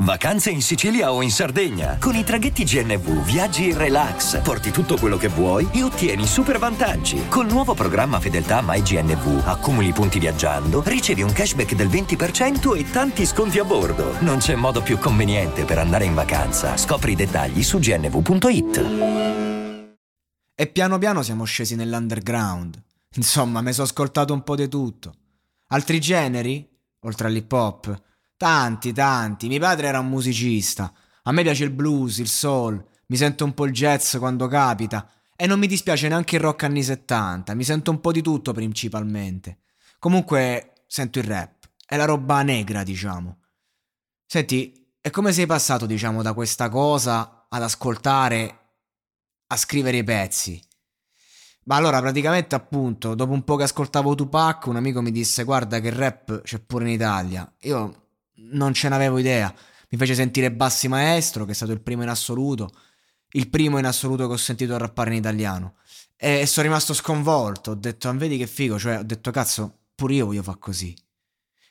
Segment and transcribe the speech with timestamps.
[0.00, 1.98] Vacanze in Sicilia o in Sardegna.
[1.98, 6.58] Con i traghetti GNV viaggi in relax, porti tutto quello che vuoi e ottieni super
[6.58, 7.28] vantaggi.
[7.28, 13.26] Col nuovo programma Fedeltà MyGNV accumuli punti viaggiando, ricevi un cashback del 20% e tanti
[13.26, 14.14] sconti a bordo.
[14.20, 16.78] Non c'è modo più conveniente per andare in vacanza.
[16.78, 18.78] Scopri i dettagli su gnv.it.
[20.54, 22.82] E piano piano siamo scesi nell'underground.
[23.16, 25.12] Insomma, mi sono ascoltato un po' di tutto.
[25.72, 26.66] Altri generi,
[27.00, 28.08] oltre all'hip hop
[28.40, 29.48] Tanti, tanti.
[29.48, 30.90] Mio padre era un musicista.
[31.24, 35.10] A me piace il blues, il soul, mi sento un po' il jazz quando capita.
[35.36, 38.54] E non mi dispiace neanche il rock anni 70, mi sento un po' di tutto
[38.54, 39.58] principalmente.
[39.98, 43.40] Comunque sento il rap, è la roba negra, diciamo.
[44.24, 48.58] Senti, è come sei passato, diciamo, da questa cosa ad ascoltare,
[49.48, 50.58] a scrivere i pezzi?
[51.64, 55.78] Ma allora, praticamente, appunto, dopo un po' che ascoltavo Tupac, un amico mi disse: Guarda,
[55.78, 57.54] che rap c'è pure in Italia.
[57.64, 58.08] Io
[58.52, 59.54] non ce n'avevo idea.
[59.90, 62.70] Mi fece sentire Bassi Maestro, che è stato il primo in assoluto,
[63.30, 65.76] il primo in assoluto che ho sentito rappare in italiano.
[66.16, 67.72] E sono rimasto sconvolto.
[67.72, 70.96] Ho detto, ah, vedi che figo, cioè, ho detto, cazzo, pure io voglio fare così.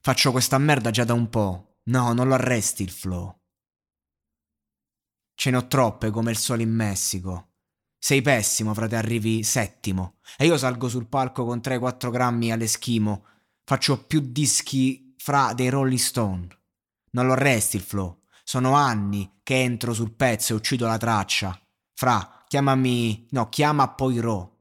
[0.00, 1.80] Faccio questa merda già da un po'.
[1.84, 3.36] No, non lo arresti il flow.
[5.34, 7.50] Ce ne ho troppe come il sole in Messico.
[7.98, 10.18] Sei pessimo, frate, arrivi settimo.
[10.36, 13.24] E io salgo sul palco con 3-4 grammi all'eschimo.
[13.64, 16.57] Faccio più dischi fra dei Rolling Stone.
[17.10, 18.22] Non lo arresti il flow.
[18.44, 21.58] Sono anni che entro sul pezzo e uccido la traccia.
[21.94, 23.26] Fra, chiamami...
[23.30, 24.56] No, chiama poi Ro.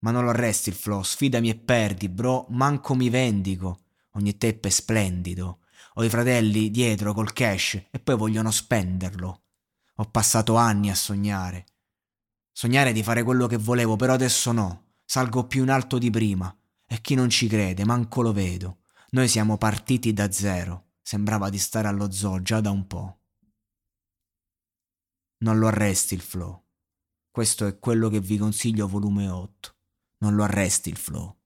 [0.00, 3.80] Ma non lo arresti il flow, sfidami e perdi, bro, manco mi vendico.
[4.12, 5.60] Ogni tape è splendido.
[5.94, 9.42] Ho i fratelli dietro col cash e poi vogliono spenderlo.
[9.96, 11.66] Ho passato anni a sognare.
[12.52, 14.92] Sognare di fare quello che volevo, però adesso no.
[15.04, 16.54] Salgo più in alto di prima.
[16.86, 18.78] E chi non ci crede, manco lo vedo.
[19.10, 20.87] Noi siamo partiti da zero.
[21.08, 23.22] Sembrava di stare allo zoo già da un po'.
[25.38, 26.66] Non lo arresti il flow.
[27.30, 29.76] Questo è quello che vi consiglio volume 8.
[30.18, 31.37] Non lo arresti il flow.